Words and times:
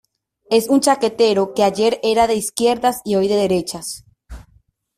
Es 0.49 0.67
un 0.67 0.79
chaquetero 0.79 1.53
que 1.53 1.63
ayer 1.63 1.99
era 2.01 2.25
de 2.25 2.33
izquierdas 2.33 3.01
y 3.05 3.17
hoy 3.17 3.27
de 3.27 3.35
derechas 3.35 4.03